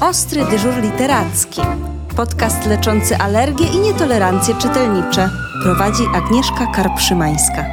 Ostry 0.00 0.44
dyżur 0.50 0.82
literacki. 0.82 1.60
Podcast 2.16 2.66
leczący 2.66 3.16
alergie 3.16 3.66
i 3.66 3.78
nietolerancje 3.78 4.54
czytelnicze. 4.54 5.30
Prowadzi 5.62 6.02
Agnieszka 6.14 6.66
Karpszymańska. 6.74 7.66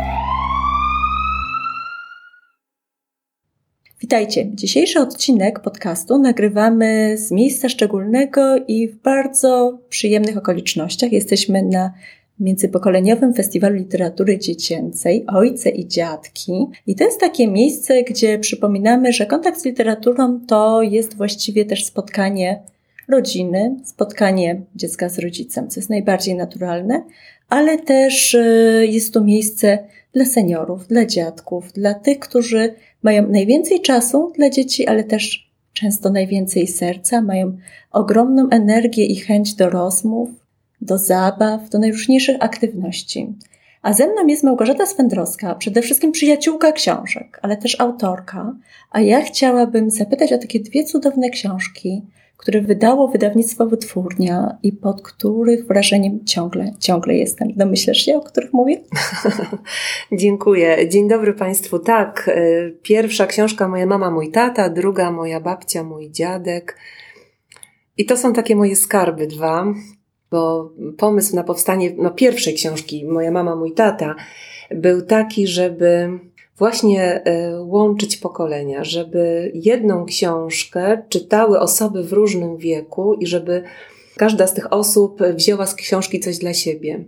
Witajcie. 4.02 4.56
Dzisiejszy 4.56 5.00
odcinek 5.00 5.60
podcastu 5.60 6.18
nagrywamy 6.18 7.18
z 7.18 7.32
miejsca 7.32 7.70
szczególnego 7.70 8.56
i 8.68 8.88
w 8.88 8.96
bardzo 8.96 9.80
przyjemnych 9.90 10.38
okolicznościach. 10.38 11.12
Jesteśmy 11.12 11.64
na 11.64 11.94
Międzypokoleniowym 12.40 13.34
Festiwalu 13.34 13.76
Literatury 13.76 14.40
Dziecięcej 14.40 15.26
Ojce 15.28 15.70
i 15.70 15.88
Dziadki. 15.88 16.66
I 16.88 16.96
to 16.96 17.04
jest 17.04 17.20
takie 17.20 17.48
miejsce, 17.48 18.04
gdzie 18.04 18.40
przypominamy, 18.40 19.14
że 19.14 19.26
kontakt 19.26 19.62
z 19.62 19.66
literaturą 19.66 20.40
to 20.48 20.82
jest 20.82 21.18
właściwie 21.18 21.66
też 21.66 21.86
spotkanie 21.86 22.64
rodziny, 23.08 23.76
spotkanie 23.84 24.62
dziecka 24.76 25.10
z 25.10 25.20
rodzicem, 25.20 25.70
co 25.70 25.80
jest 25.80 25.90
najbardziej 25.90 26.36
naturalne, 26.36 27.04
ale 27.50 27.78
też 27.78 28.36
e, 28.36 28.86
jest 28.86 29.14
to 29.14 29.24
miejsce 29.24 29.80
dla 30.14 30.26
seniorów, 30.26 30.88
dla 30.88 31.06
dziadków, 31.06 31.72
dla 31.72 31.94
tych, 31.94 32.20
którzy 32.20 32.74
mają 33.04 33.28
najwięcej 33.28 33.82
czasu 33.82 34.32
dla 34.36 34.50
dzieci, 34.50 34.88
ale 34.88 35.04
też 35.04 35.52
często 35.74 36.10
najwięcej 36.10 36.68
serca, 36.68 37.22
mają 37.22 37.58
ogromną 37.92 38.50
energię 38.50 39.06
i 39.06 39.16
chęć 39.16 39.54
do 39.54 39.70
rozmów, 39.70 40.30
do 40.82 40.98
zabaw, 40.98 41.70
do 41.70 41.80
najróżniejszych 41.80 42.38
aktywności. 42.40 43.34
A 43.82 43.94
ze 43.94 44.08
mną 44.08 44.28
jest 44.28 44.44
Małgorzata 44.44 44.86
Swędrowska, 44.86 45.56
przede 45.56 45.82
wszystkim 45.82 46.12
przyjaciółka 46.12 46.72
książek, 46.72 47.40
ale 47.42 47.58
też 47.58 47.80
autorka. 47.80 48.56
A 48.92 49.02
ja 49.02 49.22
chciałabym 49.22 49.90
zapytać 49.90 50.34
o 50.34 50.38
takie 50.38 50.60
dwie 50.60 50.84
cudowne 50.84 51.30
książki, 51.30 52.02
które 52.38 52.62
wydało 52.62 53.08
wydawnictwo 53.08 53.66
Wytwórnia 53.66 54.58
i 54.64 54.72
pod 54.72 55.02
których 55.02 55.68
wrażeniem 55.68 56.26
ciągle, 56.26 56.72
ciągle 56.80 57.16
jestem. 57.16 57.54
Domyślasz 57.56 57.98
się, 57.98 58.18
o 58.18 58.22
których 58.22 58.54
mówię? 58.54 58.82
Dziękuję. 60.22 60.90
Dzień 60.90 61.10
dobry 61.10 61.34
Państwu. 61.34 61.80
Tak, 61.80 62.28
y, 62.28 62.78
pierwsza 62.82 63.28
książka 63.28 63.68
Moja 63.68 63.86
mama, 63.86 64.12
mój 64.12 64.32
tata, 64.32 64.70
druga 64.70 65.12
Moja 65.12 65.40
babcia, 65.40 65.84
mój 65.84 66.12
dziadek. 66.12 66.78
I 67.98 68.06
to 68.06 68.18
są 68.18 68.34
takie 68.34 68.56
moje 68.56 68.76
skarby 68.76 69.28
dwa 69.28 69.66
bo 70.32 70.72
pomysł 70.98 71.36
na 71.36 71.44
powstanie 71.44 71.94
no, 71.98 72.12
pierwszej 72.12 72.54
książki, 72.54 73.06
Moja 73.06 73.32
mama, 73.32 73.56
mój 73.56 73.72
tata, 73.72 74.16
był 74.72 75.02
taki, 75.02 75.48
żeby 75.48 76.20
właśnie 76.58 77.24
e, 77.24 77.62
łączyć 77.62 78.18
pokolenia, 78.18 78.84
żeby 78.84 79.52
jedną 79.56 80.06
książkę 80.06 81.04
czytały 81.10 81.60
osoby 81.60 82.04
w 82.04 82.14
różnym 82.14 82.58
wieku 82.58 83.14
i 83.14 83.28
żeby 83.28 83.64
każda 84.18 84.48
z 84.48 84.54
tych 84.54 84.74
osób 84.74 85.20
wzięła 85.24 85.66
z 85.66 85.76
książki 85.76 86.20
coś 86.20 86.38
dla 86.38 86.54
siebie. 86.54 87.04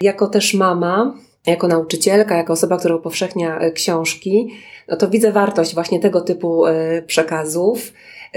Jako 0.00 0.26
też 0.26 0.54
mama, 0.54 1.14
jako 1.46 1.68
nauczycielka, 1.68 2.36
jako 2.36 2.52
osoba, 2.52 2.76
która 2.76 2.96
upowszechnia 2.96 3.58
e, 3.58 3.72
książki, 3.72 4.50
no 4.88 4.96
to 4.96 5.08
widzę 5.08 5.32
wartość 5.32 5.74
właśnie 5.74 6.00
tego 6.00 6.20
typu 6.20 6.66
e, 6.66 7.02
przekazów, 7.02 7.92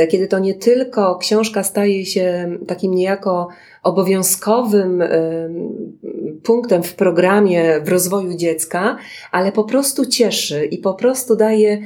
kiedy 0.09 0.27
to 0.27 0.39
nie 0.39 0.53
tylko 0.53 1.17
książka 1.17 1.63
staje 1.63 2.05
się 2.05 2.57
takim 2.67 2.95
niejako 2.95 3.47
obowiązkowym 3.83 5.03
punktem 6.43 6.83
w 6.83 6.95
programie 6.95 7.81
w 7.81 7.89
rozwoju 7.89 8.33
dziecka, 8.33 8.97
ale 9.31 9.51
po 9.51 9.63
prostu 9.63 10.05
cieszy 10.05 10.65
i 10.65 10.77
po 10.77 10.93
prostu 10.93 11.35
daje 11.35 11.81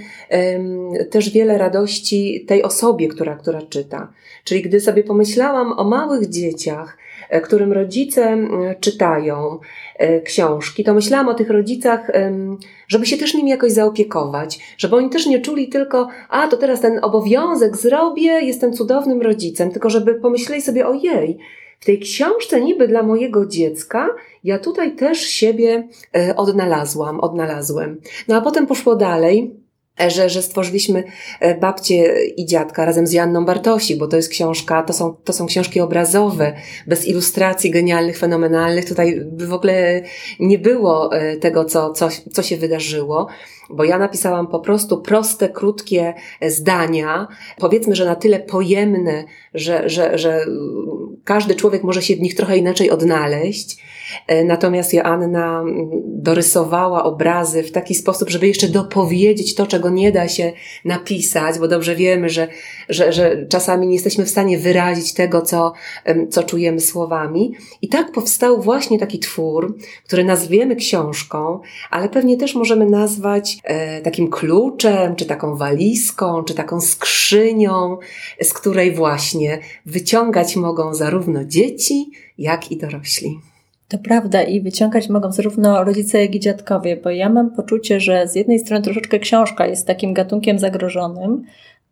też 1.09 1.29
wiele 1.29 1.57
radości 1.57 2.45
tej 2.47 2.63
osobie, 2.63 3.07
która, 3.07 3.35
która 3.35 3.61
czyta. 3.61 4.13
Czyli 4.43 4.61
gdy 4.61 4.79
sobie 4.79 5.03
pomyślałam 5.03 5.73
o 5.79 5.83
małych 5.83 6.29
dzieciach, 6.29 6.97
e, 6.97 7.08
którym 7.41 7.73
rodzice 7.73 8.37
czytają 8.79 9.59
e, 9.97 10.21
książki, 10.21 10.83
to 10.83 10.93
myślałam 10.93 11.29
o 11.29 11.33
tych 11.33 11.49
rodzicach, 11.49 12.11
żeby 12.87 13.05
się 13.05 13.17
też 13.17 13.33
nimi 13.33 13.49
jakoś 13.49 13.71
zaopiekować, 13.71 14.75
żeby 14.77 14.95
oni 14.95 15.09
też 15.09 15.25
nie 15.25 15.41
czuli 15.41 15.69
tylko, 15.69 16.07
a 16.29 16.47
to 16.47 16.57
teraz 16.57 16.81
ten 16.81 16.99
obowiązek 17.01 17.77
zrobię, 17.77 18.31
jestem 18.41 18.73
cudownym 18.73 19.21
rodzicem, 19.21 19.71
tylko 19.71 19.89
żeby 19.89 20.15
pomyśleli 20.15 20.61
sobie, 20.61 20.87
ojej, 20.87 21.39
w 21.79 21.85
tej 21.85 21.99
książce 21.99 22.61
niby 22.61 22.87
dla 22.87 23.03
mojego 23.03 23.45
dziecka, 23.45 24.09
ja 24.43 24.59
tutaj 24.59 24.95
też 24.95 25.19
siebie 25.19 25.87
e, 26.17 26.35
odnalazłam, 26.35 27.19
odnalazłem. 27.19 28.01
No 28.27 28.35
a 28.35 28.41
potem 28.41 28.67
poszło 28.67 28.95
dalej 28.95 29.51
e, 29.53 29.58
że, 30.07 30.29
że 30.29 30.41
stworzyliśmy 30.41 31.03
e, 31.39 31.55
babcię 31.55 32.25
i 32.37 32.45
dziadka 32.45 32.85
razem 32.85 33.07
z 33.07 33.13
Janną 33.13 33.45
Bartosi, 33.45 33.95
bo 33.95 34.07
to 34.07 34.15
jest 34.15 34.29
książka, 34.29 34.83
to 34.83 34.93
są, 34.93 35.15
to 35.23 35.33
są 35.33 35.45
książki 35.45 35.79
obrazowe, 35.79 36.53
bez 36.87 37.07
ilustracji 37.07 37.71
genialnych, 37.71 38.17
fenomenalnych. 38.17 38.85
Tutaj 38.85 39.25
w 39.37 39.53
ogóle 39.53 40.01
nie 40.39 40.59
było 40.59 41.09
tego, 41.39 41.65
co, 41.65 41.93
co, 41.93 42.09
co 42.31 42.43
się 42.43 42.57
wydarzyło 42.57 43.27
bo 43.69 43.83
ja 43.83 43.97
napisałam 43.97 44.47
po 44.47 44.59
prostu 44.59 45.01
proste, 45.01 45.49
krótkie 45.49 46.13
zdania, 46.47 47.27
powiedzmy, 47.57 47.95
że 47.95 48.05
na 48.05 48.15
tyle 48.15 48.39
pojemne, 48.39 49.23
że, 49.53 49.89
że, 49.89 50.17
że 50.17 50.45
każdy 51.29 51.55
człowiek 51.55 51.83
może 51.83 52.01
się 52.01 52.15
w 52.15 52.21
nich 52.21 52.35
trochę 52.35 52.57
inaczej 52.57 52.91
odnaleźć. 52.91 53.77
E, 54.27 54.43
natomiast 54.43 54.93
Joanna 54.93 55.63
dorysowała 56.05 57.03
obrazy 57.03 57.63
w 57.63 57.71
taki 57.71 57.95
sposób, 57.95 58.29
żeby 58.29 58.47
jeszcze 58.47 58.67
dopowiedzieć 58.67 59.55
to, 59.55 59.67
czego 59.67 59.89
nie 59.89 60.11
da 60.11 60.27
się 60.27 60.53
napisać, 60.85 61.59
bo 61.59 61.67
dobrze 61.67 61.95
wiemy, 61.95 62.29
że, 62.29 62.47
że, 62.89 63.13
że 63.13 63.45
czasami 63.49 63.87
nie 63.87 63.93
jesteśmy 63.93 64.25
w 64.25 64.29
stanie 64.29 64.57
wyrazić 64.57 65.13
tego, 65.13 65.41
co, 65.41 65.73
co 66.29 66.43
czujemy 66.43 66.79
słowami. 66.79 67.53
I 67.81 67.89
tak 67.89 68.11
powstał 68.11 68.61
właśnie 68.61 68.99
taki 68.99 69.19
twór, 69.19 69.77
który 70.05 70.23
nazwiemy 70.23 70.75
książką, 70.75 71.59
ale 71.89 72.09
pewnie 72.09 72.37
też 72.37 72.55
możemy 72.55 72.85
nazwać 72.85 73.57
e, 73.63 74.01
takim 74.01 74.29
kluczem, 74.29 75.15
czy 75.15 75.25
taką 75.25 75.55
walizką, 75.55 76.43
czy 76.43 76.53
taką 76.53 76.81
skrzynią, 76.81 77.97
z 78.41 78.53
której 78.53 78.91
właśnie 78.91 79.59
wyciągać 79.85 80.55
mogą 80.55 80.93
zarówno 80.93 81.18
dzieci, 81.45 82.11
jak 82.37 82.71
i 82.71 82.77
dorośli. 82.77 83.39
To 83.87 83.97
prawda 83.97 84.43
i 84.43 84.61
wyciągać 84.61 85.09
mogą 85.09 85.31
zarówno 85.31 85.83
rodzice, 85.83 86.21
jak 86.21 86.35
i 86.35 86.39
dziadkowie, 86.39 86.97
bo 86.97 87.09
ja 87.09 87.29
mam 87.29 87.55
poczucie, 87.55 87.99
że 87.99 88.27
z 88.27 88.35
jednej 88.35 88.59
strony 88.59 88.83
troszeczkę 88.83 89.19
książka 89.19 89.67
jest 89.67 89.87
takim 89.87 90.13
gatunkiem 90.13 90.59
zagrożonym, 90.59 91.43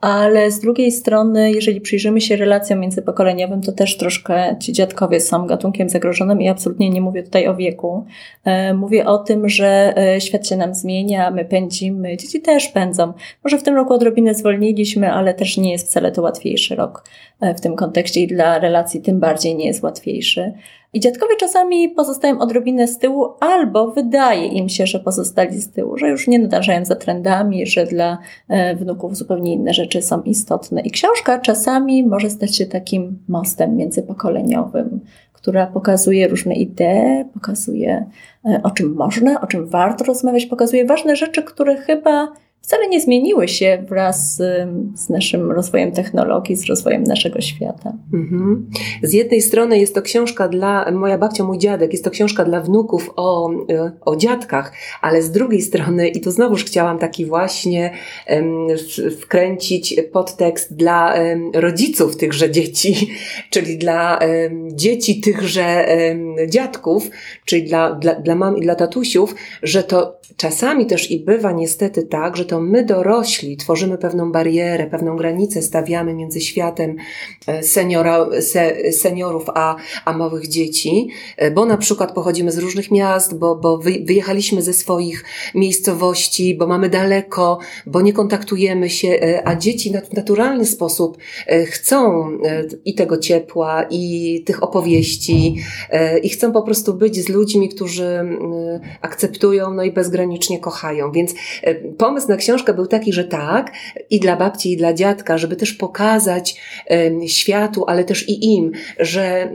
ale 0.02 0.52
z 0.52 0.59
drugiej 0.59 0.91
strony, 0.91 1.52
jeżeli 1.52 1.81
przyjrzymy 1.81 2.22
się 2.22 2.35
relacjom 2.35 2.80
międzypokoleniowym, 2.80 3.62
to 3.62 3.72
też 3.72 3.97
troszkę 3.97 4.56
ci 4.59 4.74
dziadkowie 4.74 5.19
są 5.19 5.47
gatunkiem 5.47 5.90
zagrożonym 5.90 6.41
i 6.41 6.50
absolutnie 6.50 6.90
nie 6.90 7.02
mówię 7.02 7.24
tutaj 7.24 7.47
o 7.47 7.56
wieku. 7.56 8.06
E, 8.46 8.74
mówię 8.74 9.06
o 9.06 9.18
tym, 9.18 9.50
że 9.50 9.94
e, 9.97 10.22
świat 10.22 10.47
się 10.47 10.56
nam 10.56 10.75
zmienia, 10.75 11.31
my 11.31 11.46
pędzimy, 11.46 12.18
dzieci 12.18 12.41
też 12.41 12.68
pędzą. 12.68 13.13
Może 13.44 13.58
w 13.58 13.63
tym 13.63 13.75
roku 13.75 13.94
odrobinę 13.94 14.34
zwolniliśmy, 14.34 15.12
ale 15.12 15.34
też 15.34 15.58
nie 15.58 15.72
jest 15.72 15.88
wcale 15.88 16.12
to 16.12 16.22
łatwiejszy 16.22 16.75
rok 16.75 17.03
e, 17.41 17.56
w 17.56 17.62
tym 17.62 17.75
kontekście 17.75 18.22
i 18.22 18.28
dla 18.28 18.59
relacji 18.59 19.02
tym 19.02 19.19
bardziej 19.19 19.56
nie 19.56 19.66
jest 19.66 19.84
łatwiejszy. 19.84 20.53
I 20.93 20.99
dziadkowie 20.99 21.35
czasami 21.35 21.89
pozostają 21.89 22.39
odrobinę 22.39 22.87
z 22.87 22.97
tyłu, 22.97 23.27
albo 23.39 23.91
wydaje 23.91 24.45
im 24.45 24.69
się, 24.69 24.87
że 24.87 24.99
pozostali 24.99 25.61
z 25.61 25.71
tyłu, 25.71 25.97
że 25.97 26.09
już 26.09 26.27
nie 26.27 26.39
nadążają 26.39 26.85
za 26.85 26.95
trendami, 26.95 27.65
że 27.65 27.85
dla 27.85 28.17
e, 28.49 28.75
wnuków 28.75 29.17
zupełnie 29.17 29.53
inne 29.53 29.73
rzeczy 29.73 30.01
są 30.01 30.21
istotne. 30.21 30.81
I 30.81 30.91
książka 30.91 31.39
czasami 31.39 32.03
może 32.03 32.29
stać 32.29 32.55
się 32.55 32.65
takim 32.65 33.19
mostem 33.27 33.75
międzypokoleniowym, 33.75 34.99
która 35.33 35.67
pokazuje 35.67 36.27
różne 36.27 36.55
idee, 36.55 37.25
pokazuje 37.33 38.05
e, 38.45 38.59
o 38.63 38.71
czym 38.71 38.95
można, 38.95 39.41
o 39.41 39.47
czym 39.47 39.67
warto 39.67 40.03
rozmawiać, 40.03 40.45
pokazuje 40.45 40.85
ważne 40.85 41.15
rzeczy, 41.15 41.43
które 41.43 41.75
chyba 41.75 42.27
wcale 42.62 42.88
nie 42.88 43.01
zmieniły 43.01 43.47
się 43.47 43.84
wraz 43.90 44.35
z, 44.35 44.68
z, 45.00 45.09
naszym 45.09 45.51
rozwojem 45.51 45.91
technologii, 45.91 46.56
z 46.56 46.66
rozwojem 46.66 47.03
naszego 47.03 47.41
świata. 47.41 47.93
Mhm. 48.14 48.70
Z 49.03 49.14
jednej 49.14 49.41
strony 49.41 49.79
jest 49.79 49.96
to 49.96 50.02
książka 50.02 50.47
dla, 50.47 50.91
moja 50.91 51.17
babcia, 51.17 51.43
mój 51.43 51.58
dziadek, 51.58 51.91
jest 51.91 52.03
to 52.03 52.09
książka 52.09 52.46
dla 52.46 52.61
wnuków 52.61 53.11
o, 53.16 53.52
o 54.05 54.16
dziadkach, 54.16 54.73
ale 55.02 55.22
z 55.22 55.31
drugiej 55.31 55.61
strony, 55.61 56.08
i 56.08 56.22
tu 56.22 56.31
znowuż 56.31 56.66
chciałam 56.66 56.99
taki 56.99 57.26
właśnie 57.26 57.91
wkręcić 59.22 59.96
podtekst 60.11 60.76
dla 60.76 61.16
rodziców 61.53 62.17
tychże 62.17 62.52
dzieci, 62.52 63.09
czyli 63.53 63.78
dla 63.78 64.20
dzieci 64.73 65.22
tychże 65.22 65.85
dziadków, 66.47 67.09
czyli 67.46 67.64
dla, 67.64 67.93
dla, 67.93 68.16
dla 68.16 68.35
mam 68.35 68.58
i 68.58 68.61
dla 68.61 68.76
tatusiów, 68.76 69.35
że 69.64 69.84
to 69.84 70.20
czasami 70.37 70.85
też 70.85 71.11
i 71.11 71.20
bywa 71.20 71.52
niestety 71.52 72.03
tak, 72.03 72.37
że 72.37 72.46
to 72.47 72.61
my 72.61 72.85
dorośli 72.85 73.58
tworzymy 73.58 73.97
pewną 73.97 74.32
barierę, 74.32 74.88
pewną 74.88 75.17
granicę 75.17 75.61
stawiamy 75.61 76.14
między 76.14 76.41
światem 76.41 76.96
e, 77.47 77.64
seniora, 77.64 78.41
se, 78.41 78.91
seniorów 78.91 79.46
a, 79.55 79.76
a 80.05 80.14
małych 80.14 80.47
dzieci, 80.47 81.09
e, 81.38 81.52
bo 81.52 81.66
na 81.66 81.78
przykład 81.78 82.11
pochodzimy 82.11 82.52
z 82.52 82.58
różnych 82.58 82.91
miast, 82.91 83.38
bo, 83.38 83.55
bo 83.55 83.78
wyjechaliśmy 83.78 84.61
ze 84.61 84.73
swoich 84.73 85.26
miejscowości, 85.55 86.55
bo 86.55 86.67
mamy 86.67 86.90
daleko, 86.90 87.59
bo 87.85 88.02
nie 88.02 88.14
kontaktujemy 88.14 88.90
się, 88.90 89.08
e, 89.08 89.47
a 89.47 89.55
dzieci 89.55 89.93
w 90.11 90.14
naturalny 90.14 90.66
sposób 90.66 91.17
chcą 91.66 92.29
i 92.85 92.96
tego 92.96 93.17
ciepła, 93.17 93.84
i 93.90 94.43
tych 94.46 94.64
opowieści, 94.64 95.55
i 96.23 96.29
chcą 96.29 96.52
po 96.52 96.61
prostu 96.61 96.93
być 96.93 97.23
z 97.23 97.29
ludźmi, 97.29 97.70
którzy 97.70 98.20
akceptują, 99.02 99.73
no 99.73 99.84
i 99.84 99.91
bezgranicznie 99.91 100.59
kochają. 100.59 101.11
Więc 101.11 101.34
pomysł 101.97 102.28
na 102.28 102.36
książkę 102.37 102.73
był 102.73 102.87
taki, 102.87 103.13
że 103.13 103.23
tak, 103.23 103.72
i 104.09 104.19
dla 104.19 104.35
babci, 104.35 104.72
i 104.72 104.78
dla 104.78 104.93
dziadka, 104.93 105.37
żeby 105.37 105.55
też 105.55 105.73
pokazać 105.73 106.61
światu, 107.28 107.85
ale 107.87 108.03
też 108.03 108.29
i 108.29 108.55
im, 108.55 108.72
że 108.99 109.49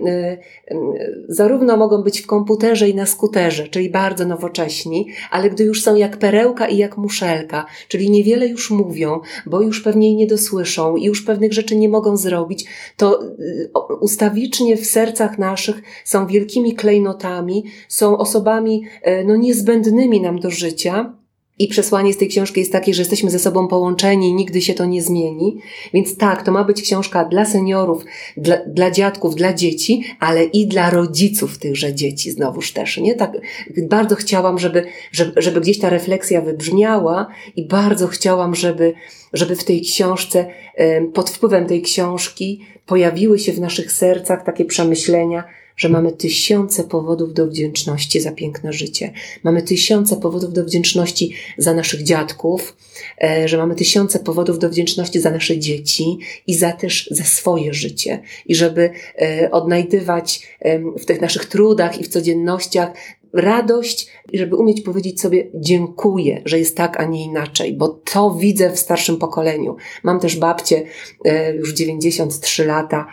zarówno 1.28 1.76
mogą 1.76 2.02
być 2.02 2.20
w 2.20 2.26
komputerze 2.26 2.88
i 2.88 2.94
na 2.94 3.06
skuterze, 3.06 3.68
czyli 3.68 3.90
bardzo 3.90 4.26
nowocześni, 4.26 5.08
ale 5.30 5.50
gdy 5.50 5.64
już 5.64 5.82
są 5.82 5.96
jak 5.96 6.16
perełka 6.16 6.68
i 6.68 6.76
jak 6.76 6.96
muszelka, 6.96 7.66
czyli 7.88 8.10
niewiele 8.10 8.46
już 8.46 8.70
mówią, 8.70 9.20
bo 9.46 9.62
już 9.62 9.80
pewnie 9.80 10.14
nie 10.14 10.26
dosłyszą 10.26 10.96
i 10.96 11.04
już 11.04 11.22
pewnych 11.22 11.52
rzeczy 11.52 11.76
nie 11.76 11.88
mogą 11.88 12.16
zrobić, 12.16 12.64
to 12.96 13.22
y, 13.22 13.70
ustawicznie 14.00 14.76
w 14.76 14.86
sercach 14.86 15.38
naszych 15.38 15.82
są 16.04 16.26
wielkimi 16.26 16.74
klejnotami, 16.74 17.64
są 17.88 18.18
osobami 18.18 18.84
e, 19.02 19.24
no, 19.24 19.36
niezbędnymi 19.36 20.20
nam 20.20 20.40
do 20.40 20.50
życia 20.50 21.21
i 21.62 21.68
przesłanie 21.68 22.12
z 22.12 22.16
tej 22.16 22.28
książki 22.28 22.60
jest 22.60 22.72
takie, 22.72 22.94
że 22.94 23.02
jesteśmy 23.02 23.30
ze 23.30 23.38
sobą 23.38 23.68
połączeni 23.68 24.28
i 24.28 24.34
nigdy 24.34 24.60
się 24.60 24.74
to 24.74 24.84
nie 24.84 25.02
zmieni. 25.02 25.58
Więc 25.94 26.16
tak, 26.16 26.42
to 26.42 26.52
ma 26.52 26.64
być 26.64 26.82
książka 26.82 27.24
dla 27.24 27.44
seniorów, 27.44 28.04
dla, 28.36 28.56
dla 28.66 28.90
dziadków, 28.90 29.34
dla 29.34 29.54
dzieci, 29.54 30.04
ale 30.20 30.44
i 30.44 30.66
dla 30.66 30.90
rodziców 30.90 31.58
tychże 31.58 31.94
dzieci 31.94 32.30
znowuż 32.30 32.72
też, 32.72 32.96
nie? 32.96 33.14
Tak, 33.14 33.32
bardzo 33.88 34.16
chciałam, 34.16 34.58
żeby, 34.58 34.84
żeby, 35.12 35.42
żeby 35.42 35.60
gdzieś 35.60 35.78
ta 35.78 35.90
refleksja 35.90 36.40
wybrzmiała 36.40 37.26
i 37.56 37.66
bardzo 37.66 38.08
chciałam, 38.08 38.54
żeby, 38.54 38.94
żeby 39.32 39.56
w 39.56 39.64
tej 39.64 39.80
książce, 39.80 40.46
pod 41.14 41.30
wpływem 41.30 41.66
tej 41.66 41.82
książki 41.82 42.66
pojawiły 42.86 43.38
się 43.38 43.52
w 43.52 43.60
naszych 43.60 43.92
sercach 43.92 44.44
takie 44.44 44.64
przemyślenia, 44.64 45.44
że 45.76 45.88
mamy 45.88 46.12
tysiące 46.12 46.84
powodów 46.84 47.34
do 47.34 47.46
wdzięczności 47.46 48.20
za 48.20 48.32
piękne 48.32 48.72
życie. 48.72 49.12
Mamy 49.42 49.62
tysiące 49.62 50.16
powodów 50.16 50.52
do 50.52 50.64
wdzięczności 50.64 51.34
za 51.58 51.74
naszych 51.74 52.02
dziadków, 52.02 52.76
e, 53.22 53.48
że 53.48 53.58
mamy 53.58 53.74
tysiące 53.74 54.18
powodów 54.18 54.58
do 54.58 54.68
wdzięczności 54.68 55.20
za 55.20 55.30
nasze 55.30 55.58
dzieci 55.58 56.18
i 56.46 56.54
za 56.54 56.72
też 56.72 57.08
za 57.10 57.24
swoje 57.24 57.74
życie. 57.74 58.22
I 58.46 58.54
żeby 58.54 58.90
e, 59.22 59.50
odnajdywać 59.50 60.42
w 61.00 61.04
tych 61.04 61.20
naszych 61.20 61.44
trudach 61.44 62.00
i 62.00 62.04
w 62.04 62.08
codziennościach 62.08 62.92
radość 63.32 64.08
i 64.32 64.38
żeby 64.38 64.56
umieć 64.56 64.80
powiedzieć 64.80 65.20
sobie 65.20 65.50
dziękuję, 65.54 66.42
że 66.44 66.58
jest 66.58 66.76
tak, 66.76 67.00
a 67.00 67.04
nie 67.04 67.24
inaczej, 67.24 67.76
bo 67.76 67.88
to 67.88 68.30
widzę 68.30 68.70
w 68.70 68.78
starszym 68.78 69.16
pokoleniu. 69.16 69.76
Mam 70.02 70.20
też 70.20 70.36
babcię, 70.36 70.82
e, 71.24 71.54
już 71.54 71.72
93 71.72 72.64
lata, 72.64 73.06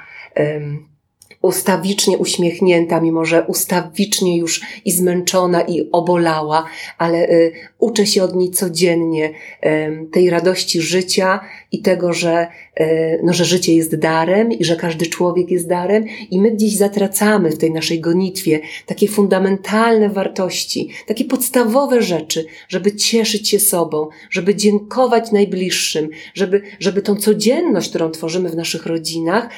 ustawicznie 1.42 2.18
uśmiechnięta, 2.18 3.02
mimo 3.02 3.26
że 3.26 3.46
ustawicznie 3.48 4.38
już 4.38 4.62
i 4.86 4.92
zmęczona 4.92 5.62
i 5.62 5.90
obolała, 5.92 6.66
ale 6.98 7.30
y, 7.30 7.52
uczę 7.80 8.06
się 8.06 8.24
od 8.24 8.36
niej 8.36 8.52
codziennie 8.52 9.30
y, 9.30 10.10
tej 10.12 10.30
radości 10.30 10.82
życia 10.82 11.40
i 11.72 11.82
tego, 11.82 12.14
że, 12.14 12.48
y, 12.80 13.20
no, 13.24 13.34
że 13.34 13.46
życie 13.46 13.76
jest 13.76 13.96
darem 13.96 14.52
i 14.52 14.64
że 14.66 14.76
każdy 14.76 15.06
człowiek 15.06 15.52
jest 15.52 15.68
darem. 15.68 16.06
I 16.32 16.40
my 16.42 16.52
gdzieś 16.52 16.76
zatracamy 16.76 17.50
w 17.52 17.58
tej 17.58 17.72
naszej 17.72 18.00
gonitwie 18.00 18.60
takie 18.86 19.08
fundamentalne 19.08 20.10
wartości, 20.10 20.90
takie 21.08 21.26
podstawowe 21.26 22.02
rzeczy, 22.02 22.46
żeby 22.68 22.96
cieszyć 22.96 23.50
się 23.50 23.60
sobą, 23.60 24.08
żeby 24.30 24.56
dziękować 24.56 25.32
najbliższym, 25.32 26.10
żeby, 26.34 26.62
żeby 26.80 27.02
tą 27.02 27.16
codzienność, 27.16 27.90
którą 27.90 28.12
tworzymy 28.12 28.50
w 28.50 28.56
naszych 28.56 28.86
rodzinach, 28.86 29.50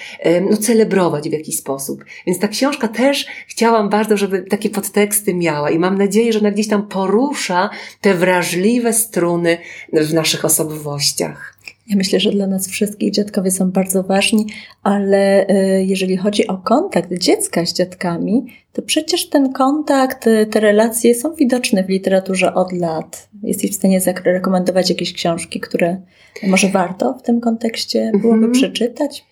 no, 0.49 0.57
celebrować 0.57 1.29
w 1.29 1.33
jakiś 1.33 1.60
sposób. 1.61 2.05
Więc 2.27 2.39
ta 2.39 2.47
książka 2.47 2.87
też 2.87 3.25
chciałam 3.47 3.89
bardzo, 3.89 4.17
żeby 4.17 4.41
takie 4.41 4.69
podteksty 4.69 5.33
miała 5.33 5.71
i 5.71 5.79
mam 5.79 5.97
nadzieję, 5.97 6.33
że 6.33 6.39
ona 6.39 6.51
gdzieś 6.51 6.67
tam 6.67 6.87
porusza 6.87 7.69
te 8.01 8.13
wrażliwe 8.13 8.93
struny 8.93 9.57
w 9.93 10.13
naszych 10.13 10.45
osobowościach. 10.45 11.61
Ja 11.87 11.97
myślę, 11.97 12.19
że 12.19 12.31
dla 12.31 12.47
nas 12.47 12.67
wszystkich 12.67 13.11
dziadkowie 13.11 13.51
są 13.51 13.71
bardzo 13.71 14.03
ważni, 14.03 14.45
ale 14.83 15.47
e, 15.47 15.83
jeżeli 15.83 16.17
chodzi 16.17 16.47
o 16.47 16.57
kontakt 16.57 17.13
dziecka 17.13 17.65
z 17.65 17.73
dziadkami, 17.73 18.45
to 18.73 18.81
przecież 18.81 19.29
ten 19.29 19.53
kontakt, 19.53 20.27
e, 20.27 20.45
te 20.45 20.59
relacje 20.59 21.15
są 21.15 21.35
widoczne 21.35 21.83
w 21.83 21.89
literaturze 21.89 22.53
od 22.53 22.71
lat. 22.71 23.29
Jesteś 23.43 23.71
w 23.71 23.75
stanie 23.75 24.01
zarekomendować 24.01 24.89
jakieś 24.89 25.13
książki, 25.13 25.59
które 25.59 26.01
może 26.47 26.69
warto 26.69 27.13
w 27.13 27.21
tym 27.21 27.41
kontekście 27.41 28.11
byłoby 28.21 28.37
mm 28.37 28.51
-hmm. 28.51 28.53
przeczytać? 28.53 29.30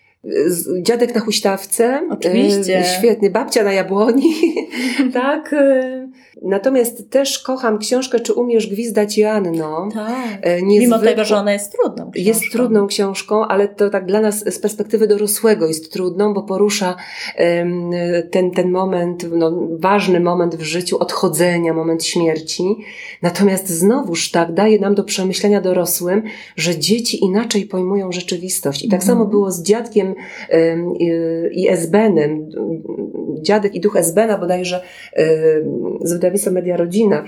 Dziadek 0.82 1.16
na 1.16 1.22
huśtawce. 1.22 2.08
Oczywiście. 2.12 2.80
E, 2.80 2.84
świetny. 2.84 3.30
Babcia 3.30 3.64
na 3.64 3.74
jabłoni. 3.74 4.34
tak. 5.14 5.54
E, 5.54 6.10
natomiast 6.42 7.10
też 7.10 7.40
kocham 7.40 7.78
książkę 7.78 8.20
Czy 8.20 8.34
umiesz 8.34 8.68
gwizdać 8.68 9.18
Janno? 9.18 9.90
Tak. 9.94 10.14
E, 10.42 10.62
niezwykle... 10.62 10.98
Mimo 10.98 11.00
tego, 11.00 11.26
że 11.26 11.38
ona 11.38 11.54
jest 11.54 11.72
trudną 11.72 12.12
książką. 12.12 12.28
Jest 12.30 12.42
trudną 12.52 12.88
książką, 12.88 13.46
ale 13.46 13.68
to 13.68 13.90
tak 13.90 14.06
dla 14.06 14.22
nas 14.22 14.54
z 14.54 14.60
perspektywy 14.60 15.08
dorosłego 15.08 15.68
jest 15.68 15.94
trudną, 15.94 16.34
bo 16.34 16.44
porusza 16.44 16.96
ten, 18.32 18.52
ten 18.52 18.72
moment, 18.72 19.26
no, 19.32 19.52
ważny 19.72 20.20
moment 20.20 20.56
w 20.56 20.62
życiu 20.62 20.98
odchodzenia, 20.98 21.74
moment 21.74 22.06
śmierci. 22.06 22.64
Natomiast 23.22 23.70
znowuż 23.70 24.32
tak 24.32 24.54
daje 24.54 24.80
nam 24.80 24.96
do 24.96 25.04
przemyślenia 25.04 25.62
dorosłym, 25.62 26.24
że 26.56 26.78
dzieci 26.78 27.24
inaczej 27.24 27.66
pojmują 27.66 28.12
rzeczywistość. 28.12 28.84
I 28.84 28.90
tak 28.90 29.02
mhm. 29.02 29.08
samo 29.08 29.30
było 29.30 29.52
z 29.52 29.64
dziadkiem 29.64 30.09
i 31.52 31.68
Esbenem, 31.70 32.50
dziadek 33.42 33.76
i 33.76 33.80
duch 33.80 33.96
Esbena 33.96 34.38
bodajże 34.38 34.82
z 36.02 36.14
wydawnictwa 36.14 36.52
Media 36.52 36.78
Rodzina, 36.78 37.26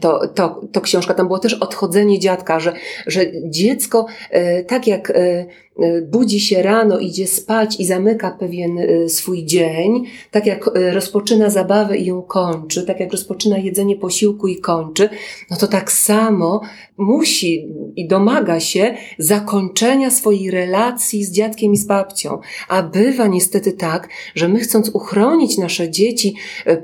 to, 0.00 0.28
to, 0.28 0.60
to 0.72 0.80
książka, 0.80 1.14
tam 1.14 1.26
było 1.26 1.38
też 1.38 1.54
odchodzenie 1.54 2.18
dziadka, 2.18 2.60
że, 2.60 2.72
że 3.06 3.20
dziecko, 3.50 4.06
e, 4.30 4.64
tak 4.64 4.86
jak 4.86 5.10
e, 5.10 5.46
E, 5.78 6.02
budzi 6.02 6.40
się 6.40 6.62
rano, 6.62 6.98
idzie 6.98 7.26
spać 7.26 7.80
i 7.80 7.86
zamyka 7.86 8.30
pewien 8.30 8.78
swój 9.08 9.44
dzień, 9.44 10.04
tak 10.30 10.46
jak 10.46 10.70
rozpoczyna 10.92 11.50
zabawę 11.50 11.96
i 11.96 12.06
ją 12.06 12.22
kończy, 12.22 12.82
tak 12.82 13.00
jak 13.00 13.12
rozpoczyna 13.12 13.58
jedzenie 13.58 13.96
posiłku 13.96 14.48
i 14.48 14.56
kończy, 14.56 15.08
no 15.50 15.56
to 15.56 15.66
tak 15.66 15.92
samo 15.92 16.60
musi 16.96 17.68
i 17.96 18.08
domaga 18.08 18.60
się 18.60 18.94
zakończenia 19.18 20.10
swojej 20.10 20.50
relacji 20.50 21.24
z 21.24 21.32
dziadkiem 21.32 21.72
i 21.72 21.76
z 21.76 21.86
babcią. 21.86 22.38
A 22.68 22.82
bywa 22.82 23.26
niestety 23.26 23.72
tak, 23.72 24.08
że 24.34 24.48
my 24.48 24.60
chcąc 24.60 24.88
uchronić 24.88 25.58
nasze 25.58 25.90
dzieci 25.90 26.34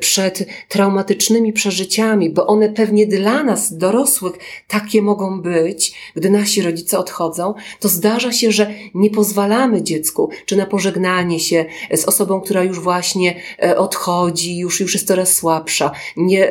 przed 0.01 0.47
traumatycznymi 0.69 1.53
przeżyciami, 1.53 2.31
bo 2.31 2.47
one 2.47 2.69
pewnie 2.69 2.90
dla 3.07 3.43
nas, 3.43 3.77
dorosłych, 3.77 4.33
takie 4.69 5.03
mogą 5.03 5.41
być, 5.41 5.95
gdy 6.17 6.31
nasi 6.31 6.63
rodzice 6.63 6.99
odchodzą, 6.99 7.55
to 7.81 7.89
zdarza 7.89 8.33
się, 8.33 8.53
że 8.53 8.75
nie 8.95 9.11
pozwalamy 9.11 9.83
dziecku, 9.83 10.31
czy 10.47 10.57
na 10.57 10.67
pożegnanie 10.67 11.41
się 11.41 11.65
z 11.95 12.05
osobą, 12.05 12.41
która 12.41 12.65
już 12.65 12.81
właśnie 12.81 13.37
e, 13.63 13.79
odchodzi, 13.79 14.59
już, 14.59 14.81
już 14.81 14.95
jest 14.95 15.07
coraz 15.07 15.37
słabsza. 15.37 15.91
Nie, 16.17 16.51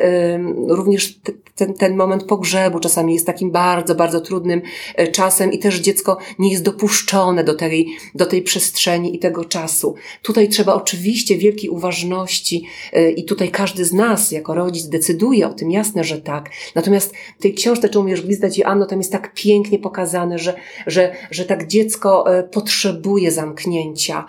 również 0.68 1.20
ten, 1.60 1.74
ten 1.74 1.96
moment 1.96 2.24
pogrzebu 2.24 2.80
czasami 2.80 3.14
jest 3.14 3.26
takim 3.26 3.50
bardzo, 3.50 3.94
bardzo 3.94 4.20
trudnym 4.20 4.62
e, 4.96 5.08
czasem 5.08 5.52
i 5.52 5.58
też 5.58 5.78
dziecko 5.78 6.18
nie 6.38 6.50
jest 6.50 6.62
dopuszczone 6.62 7.44
do 7.44 7.54
tej, 7.54 7.88
do 8.14 8.26
tej 8.26 8.42
przestrzeni 8.42 9.16
i 9.16 9.18
tego 9.18 9.44
czasu. 9.44 9.94
Tutaj 10.22 10.48
trzeba 10.48 10.74
oczywiście 10.74 11.36
wielkiej 11.36 11.70
uważności 11.70 12.64
e, 12.92 13.10
i 13.10 13.24
tutaj 13.24 13.50
każdy 13.50 13.84
z 13.84 13.92
nas 13.92 14.32
jako 14.32 14.54
rodzic 14.54 14.86
decyduje 14.86 15.48
o 15.48 15.54
tym, 15.54 15.70
jasne, 15.70 16.04
że 16.04 16.20
tak. 16.20 16.29
Natomiast 16.74 17.14
w 17.38 17.42
tej 17.42 17.54
książce, 17.54 17.88
czy 17.88 17.98
umiesz 17.98 18.22
gwizdać 18.22 18.58
i 18.58 18.64
Anno, 18.64 18.86
tam 18.86 18.98
jest 18.98 19.12
tak 19.12 19.34
pięknie 19.34 19.78
pokazane, 19.78 20.38
że, 20.38 20.54
że, 20.86 21.14
że 21.30 21.44
tak 21.44 21.66
dziecko 21.66 22.38
e, 22.38 22.42
potrzebuje 22.42 23.30
zamknięcia 23.30 24.24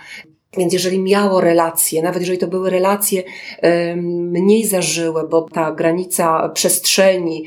Więc 0.58 0.74
jeżeli 0.74 1.00
miało 1.00 1.41
relacje, 1.41 2.01
nawet 2.01 2.22
jeżeli 2.22 2.38
to 2.38 2.48
były 2.48 2.70
relacje 2.70 3.24
mniej 4.31 4.65
zażyłe, 4.65 5.27
bo 5.27 5.41
ta 5.41 5.72
granica 5.72 6.50
przestrzeni 6.50 7.46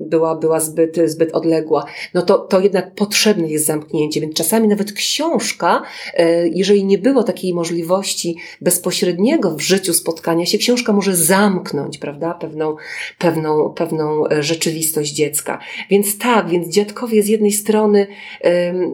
była, 0.00 0.34
była 0.34 0.60
zbyt, 0.60 0.96
zbyt 1.04 1.34
odległa, 1.34 1.84
no 2.14 2.22
to, 2.22 2.38
to 2.38 2.60
jednak 2.60 2.94
potrzebne 2.94 3.48
jest 3.48 3.66
zamknięcie. 3.66 4.20
Więc 4.20 4.34
czasami 4.34 4.68
nawet 4.68 4.92
książka, 4.92 5.82
e, 6.14 6.48
jeżeli 6.48 6.84
nie 6.84 6.98
było 6.98 7.22
takiej 7.22 7.54
możliwości 7.54 8.36
bezpośredniego 8.60 9.50
w 9.50 9.60
życiu 9.60 9.94
spotkania 9.94 10.46
się, 10.46 10.58
książka 10.58 10.92
może 10.92 11.16
zamknąć, 11.16 11.98
prawda, 11.98 12.34
pewną, 12.34 12.76
pewną, 13.18 13.70
pewną 13.70 14.28
e, 14.28 14.42
rzeczywistość 14.42 15.12
dziecka. 15.12 15.58
Więc 15.90 16.18
tak, 16.18 16.48
więc 16.48 16.68
dziadkowie 16.68 17.22
z 17.22 17.28
jednej 17.28 17.52
strony 17.52 18.06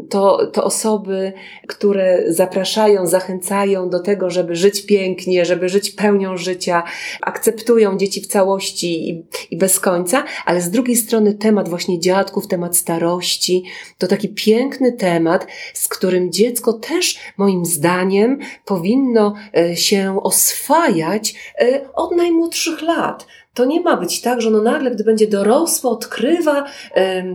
to, 0.09 0.47
to 0.47 0.65
osoby, 0.65 1.33
które 1.67 2.25
zapraszają, 2.29 3.07
zachęcają 3.13 3.91
do 3.91 4.01
tego, 4.01 4.31
żeby 4.31 4.57
żyć 4.57 4.87
pięknie, 4.87 5.45
żeby 5.45 5.69
żyć 5.69 5.91
pełnią 5.91 6.37
życia, 6.37 6.83
akceptują 7.21 7.97
dzieci 7.97 8.21
w 8.21 8.27
całości 8.27 9.11
i, 9.11 9.27
i 9.51 9.57
bez 9.57 9.81
końca, 9.81 10.25
ale 10.45 10.61
z 10.61 10.71
drugiej 10.71 10.97
strony 10.97 11.35
temat 11.35 11.69
właśnie 11.69 12.01
dziadków, 12.01 12.49
temat 12.49 12.77
starości, 12.77 13.65
to 13.99 14.07
taki 14.07 14.29
piękny 14.29 14.93
temat, 14.93 15.47
z 15.75 15.89
którym 15.89 16.33
dziecko 16.33 16.73
też 16.73 17.19
moim 17.37 17.65
zdaniem 17.65 18.39
powinno 18.65 19.35
e, 19.57 19.77
się 19.77 20.19
oswajać 20.23 21.35
e, 21.61 21.93
od 21.95 22.17
najmłodszych 22.17 22.83
lat. 22.83 23.27
To 23.55 23.65
nie 23.65 23.81
ma 23.81 23.97
być 23.97 24.21
tak, 24.21 24.41
że 24.41 24.49
ono 24.49 24.63
nagle, 24.63 24.91
gdy 24.91 25.05
będzie 25.05 25.27
dorosłe, 25.27 25.91
odkrywa 25.91 26.65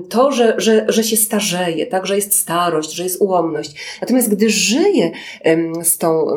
to, 0.09 0.31
że, 0.31 0.55
że, 0.57 0.85
że 0.89 1.03
się 1.03 1.17
starzeje, 1.17 1.85
tak, 1.85 2.05
że 2.05 2.15
jest 2.15 2.33
starość, 2.33 2.91
że 2.91 3.03
jest 3.03 3.21
ułomność. 3.21 3.97
Natomiast 4.01 4.29
gdy 4.29 4.49
żyje 4.49 5.11
z 5.83 5.97
tą 5.97 6.27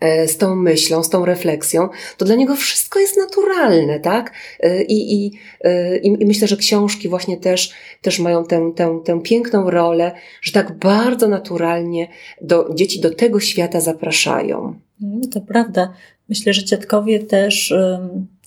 e, 0.00 0.28
z 0.28 0.36
tą 0.36 0.56
myślą, 0.56 1.02
z 1.02 1.10
tą 1.10 1.24
refleksją, 1.24 1.88
to 2.16 2.24
dla 2.24 2.34
niego 2.34 2.56
wszystko 2.56 2.98
jest 2.98 3.16
naturalne, 3.16 4.00
tak? 4.00 4.32
E, 4.60 4.82
I, 4.82 5.32
e, 5.60 5.96
i, 5.98 6.22
i 6.22 6.26
myślę, 6.26 6.48
że 6.48 6.56
książki 6.56 7.08
właśnie 7.08 7.36
też, 7.36 7.72
też 8.02 8.18
mają 8.18 8.44
tę, 8.44 8.72
tę, 8.76 9.00
tę 9.04 9.20
piękną 9.22 9.70
rolę, 9.70 10.12
że 10.42 10.52
tak 10.52 10.78
bardzo 10.78 11.28
naturalnie 11.28 12.08
do, 12.40 12.74
dzieci 12.74 13.00
do 13.00 13.14
tego 13.14 13.40
świata 13.40 13.80
zapraszają. 13.80 14.74
Mm, 15.02 15.20
to 15.30 15.40
prawda. 15.40 15.94
Myślę, 16.28 16.52
że 16.52 16.64
dziadkowie 16.64 17.18
też 17.18 17.74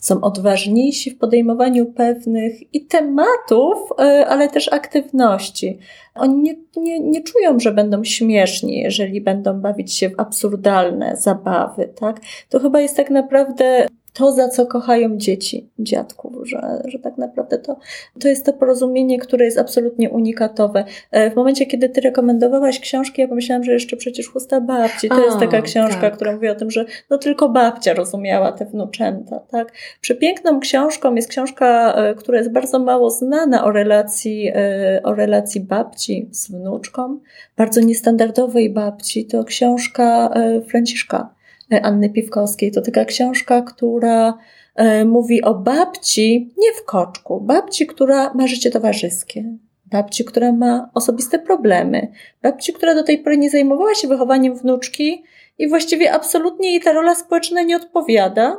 są 0.04 0.22
odważniejsi 0.22 1.12
w 1.12 1.18
podejmowaniu 1.18 1.86
pewnych 1.86 2.74
i 2.74 2.86
tematów, 2.86 3.78
e, 4.00 4.26
ale 4.28 4.50
też 4.50 4.74
aktywności. 4.74 5.80
Oni 6.16 6.42
nie, 6.42 6.56
nie, 6.78 7.00
nie 7.00 7.22
czują, 7.22 7.60
że 7.60 7.72
będą 7.72 8.04
śmieszni, 8.04 8.80
jeżeli 8.80 9.22
będą 9.22 9.62
bawić 9.62 9.94
się 9.94 10.10
w 10.10 10.20
absurdalne 10.20 11.18
zabawy, 11.18 11.94
tak? 12.00 12.22
To 12.50 12.60
chyba 12.60 12.82
jest 12.82 12.98
tak 12.98 13.10
naprawdę 13.10 13.88
to, 14.14 14.32
za 14.32 14.50
co 14.50 14.66
kochają 14.66 15.18
dzieci 15.18 15.70
dziadków, 15.80 16.34
że, 16.44 16.82
że 16.86 17.00
tak 17.00 17.18
naprawdę 17.18 17.58
to, 17.58 17.78
to 18.20 18.28
jest 18.28 18.46
to 18.46 18.54
porozumienie, 18.54 19.20
które 19.20 19.46
jest 19.46 19.58
absolutnie 19.58 20.10
unikatowe. 20.10 20.86
E, 21.12 21.32
w 21.32 21.36
momencie, 21.36 21.66
kiedy 21.66 21.90
ty 21.90 22.02
rekomendowałaś 22.02 22.80
książki, 22.80 23.22
ja 23.22 23.28
pomyślałam, 23.28 23.64
że 23.64 23.74
jeszcze 23.74 23.98
przecież 23.98 24.30
Chusta 24.30 24.62
Babci. 24.62 25.10
To 25.10 25.26
jest 25.26 25.40
taka 25.40 25.62
książka, 25.62 26.02
tak. 26.02 26.16
która 26.16 26.32
mówi 26.32 26.50
o 26.50 26.56
tym, 26.56 26.72
że 26.72 26.86
no 27.10 27.18
tylko 27.18 27.50
babcia 27.50 27.94
rozumiała 27.94 28.52
te 28.52 28.66
wnuczęta, 28.66 29.40
tak? 29.40 29.72
Przepiękną 30.02 30.60
książką 30.60 31.16
jest 31.16 31.30
książka, 31.30 31.94
e, 31.94 32.16
która 32.16 32.38
jest 32.38 32.52
bardzo 32.52 32.80
mało 32.80 33.10
znana 33.10 33.66
o 33.66 33.72
relacji, 33.72 34.52
e, 34.56 35.02
o 35.04 35.16
relacji 35.16 35.62
babci 35.62 36.30
z 36.32 36.52
wnuczką, 36.52 37.20
bardzo 37.58 37.82
niestandardowej 37.82 38.70
babci. 38.70 39.26
To 39.26 39.44
książka 39.44 40.34
Franciszka 40.68 41.34
Anny 41.82 42.10
Piwkowskiej. 42.10 42.72
To 42.72 42.82
taka 42.82 43.06
książka, 43.06 43.62
która 43.62 44.38
e, 44.76 45.06
mówi 45.06 45.42
o 45.42 45.56
babci, 45.56 46.54
nie 46.58 46.74
w 46.74 46.86
koczku, 46.86 47.42
babci, 47.42 47.88
która 47.88 48.34
ma 48.34 48.48
życie 48.48 48.72
towarzyskie, 48.72 49.44
babci, 49.86 50.26
która 50.26 50.52
ma 50.52 50.90
osobiste 50.94 51.40
problemy, 51.40 52.12
babci, 52.42 52.74
która 52.74 52.96
do 52.96 53.04
tej 53.04 53.18
pory 53.18 53.38
nie 53.38 53.50
zajmowała 53.50 53.96
się 53.96 54.08
wychowaniem 54.08 54.56
wnuczki 54.56 55.24
i 55.58 55.70
właściwie 55.70 56.14
absolutnie 56.14 56.72
jej 56.72 56.82
ta 56.82 56.94
rola 56.94 57.16
społeczna 57.16 57.62
nie 57.62 57.76
odpowiada, 57.76 58.58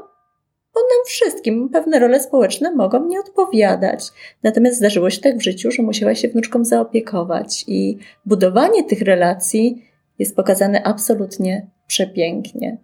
bo 0.74 0.80
nam 0.80 1.06
wszystkim 1.06 1.68
pewne 1.68 1.98
role 1.98 2.20
społeczne 2.20 2.74
mogą 2.74 3.06
nie 3.06 3.20
odpowiadać. 3.20 4.08
Natomiast 4.42 4.76
zdarzyło 4.76 5.10
się 5.10 5.20
tak 5.20 5.36
w 5.38 5.42
życiu, 5.42 5.70
że 5.70 5.82
musiała 5.82 6.14
się 6.14 6.28
wnuczką 6.28 6.64
zaopiekować 6.64 7.64
i 7.66 7.98
budowanie 8.26 8.84
tych 8.84 9.02
relacji 9.02 9.84
jest 10.18 10.36
pokazane 10.36 10.82
absolutnie 10.82 11.66
przepięknie. 11.86 12.78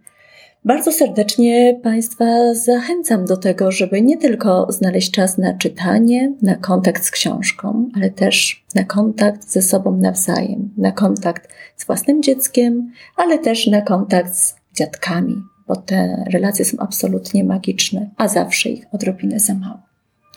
Bardzo 0.64 0.92
serdecznie 0.92 1.80
Państwa 1.82 2.54
zachęcam 2.54 3.24
do 3.24 3.36
tego, 3.36 3.72
żeby 3.72 4.02
nie 4.02 4.16
tylko 4.16 4.66
znaleźć 4.72 5.10
czas 5.10 5.38
na 5.38 5.54
czytanie, 5.54 6.32
na 6.42 6.54
kontakt 6.54 7.04
z 7.04 7.10
książką, 7.10 7.88
ale 7.96 8.10
też 8.10 8.64
na 8.74 8.84
kontakt 8.84 9.50
ze 9.50 9.62
sobą 9.62 9.96
nawzajem, 9.96 10.70
na 10.76 10.92
kontakt 10.92 11.48
z 11.76 11.86
własnym 11.86 12.22
dzieckiem, 12.22 12.92
ale 13.16 13.38
też 13.38 13.66
na 13.66 13.82
kontakt 13.82 14.34
z 14.34 14.54
dziadkami, 14.74 15.36
bo 15.68 15.76
te 15.76 16.24
relacje 16.32 16.64
są 16.64 16.78
absolutnie 16.78 17.44
magiczne, 17.44 18.10
a 18.16 18.28
zawsze 18.28 18.68
ich 18.68 18.86
odrobinę 18.92 19.40
za 19.40 19.54
mało. 19.54 19.78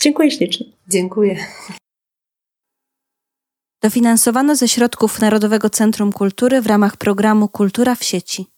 Dziękuję 0.01 0.31
ślicznie. 0.31 0.65
Dziękuję. 0.87 1.35
Dofinansowano 3.81 4.55
ze 4.55 4.67
środków 4.67 5.19
Narodowego 5.19 5.69
Centrum 5.69 6.11
Kultury 6.11 6.61
w 6.61 6.67
ramach 6.67 6.97
programu 6.97 7.47
Kultura 7.47 7.95
w 7.95 8.03
sieci. 8.03 8.52